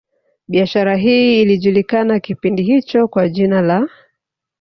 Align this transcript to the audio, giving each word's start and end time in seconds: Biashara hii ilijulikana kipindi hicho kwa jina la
Biashara 0.47 0.95
hii 0.95 1.41
ilijulikana 1.41 2.19
kipindi 2.19 2.63
hicho 2.63 3.07
kwa 3.07 3.29
jina 3.29 3.61
la 3.61 3.89